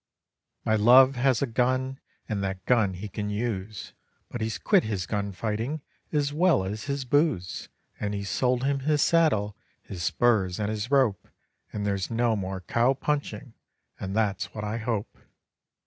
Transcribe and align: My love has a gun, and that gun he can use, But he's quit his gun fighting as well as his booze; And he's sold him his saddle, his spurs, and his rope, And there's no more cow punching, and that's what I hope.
My 0.65 0.75
love 0.75 1.15
has 1.15 1.43
a 1.43 1.45
gun, 1.45 1.99
and 2.27 2.43
that 2.43 2.65
gun 2.65 2.95
he 2.95 3.07
can 3.07 3.29
use, 3.29 3.93
But 4.29 4.41
he's 4.41 4.57
quit 4.57 4.83
his 4.83 5.05
gun 5.05 5.31
fighting 5.31 5.83
as 6.11 6.33
well 6.33 6.63
as 6.63 6.85
his 6.85 7.05
booze; 7.05 7.69
And 7.99 8.15
he's 8.15 8.31
sold 8.31 8.63
him 8.63 8.79
his 8.79 9.03
saddle, 9.03 9.55
his 9.83 10.01
spurs, 10.01 10.59
and 10.59 10.71
his 10.71 10.89
rope, 10.89 11.27
And 11.71 11.85
there's 11.85 12.09
no 12.09 12.35
more 12.35 12.61
cow 12.61 12.95
punching, 12.95 13.53
and 13.99 14.15
that's 14.15 14.55
what 14.55 14.63
I 14.63 14.77
hope. 14.79 15.19